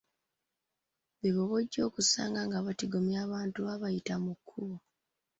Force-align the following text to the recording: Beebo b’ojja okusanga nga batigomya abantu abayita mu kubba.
Beebo 1.19 1.41
b’ojja 1.49 1.81
okusanga 1.89 2.39
nga 2.47 2.57
batigomya 2.65 3.17
abantu 3.25 3.59
abayita 3.73 4.15
mu 4.23 4.33
kubba. 4.47 4.77